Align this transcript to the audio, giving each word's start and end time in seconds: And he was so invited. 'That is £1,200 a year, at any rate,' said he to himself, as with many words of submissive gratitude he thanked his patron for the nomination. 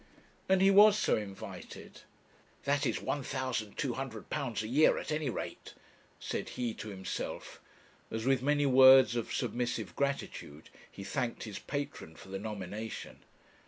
And 0.49 0.63
he 0.63 0.71
was 0.71 0.97
so 0.97 1.15
invited. 1.15 2.01
'That 2.63 2.87
is 2.87 2.97
£1,200 2.97 4.63
a 4.63 4.67
year, 4.67 4.97
at 4.97 5.11
any 5.11 5.29
rate,' 5.29 5.75
said 6.19 6.49
he 6.49 6.73
to 6.73 6.87
himself, 6.89 7.61
as 8.09 8.25
with 8.25 8.41
many 8.41 8.65
words 8.65 9.15
of 9.15 9.31
submissive 9.31 9.95
gratitude 9.95 10.71
he 10.91 11.03
thanked 11.03 11.43
his 11.43 11.59
patron 11.59 12.15
for 12.15 12.29
the 12.29 12.39
nomination. 12.39 13.19